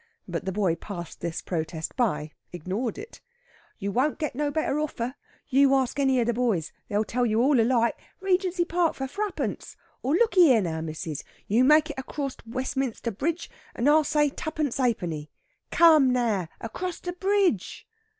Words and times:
But 0.27 0.45
the 0.45 0.51
boy 0.51 0.73
passed 0.73 1.21
this 1.21 1.43
protest 1.43 1.95
by 1.95 2.31
ignored 2.51 2.97
it. 2.97 3.21
"You 3.77 3.91
won't 3.91 4.17
get 4.17 4.33
no 4.33 4.49
better 4.49 4.79
oarfer. 4.79 5.13
You 5.47 5.75
ask 5.75 5.99
any 5.99 6.19
of 6.19 6.25
the 6.25 6.33
boys. 6.33 6.73
They'll 6.87 7.03
tell 7.03 7.23
you 7.23 7.39
all 7.39 7.59
alike. 7.59 7.95
Regency 8.19 8.65
Park 8.65 8.95
for 8.95 9.05
thruppence. 9.05 9.75
Or, 10.01 10.15
lookey 10.15 10.47
here 10.47 10.61
now, 10.63 10.81
missis! 10.81 11.23
You 11.47 11.63
make 11.63 11.91
it 11.91 11.97
acrorst 11.99 12.47
Westminster 12.47 13.11
Bridge, 13.11 13.47
and 13.75 13.87
I'll 13.87 14.03
say 14.03 14.31
twopence 14.31 14.79
'a'penny. 14.79 15.29
Come 15.69 16.11
now! 16.11 16.47
Acrorst 16.59 17.07
a 17.07 17.13
bridge!" 17.13 17.87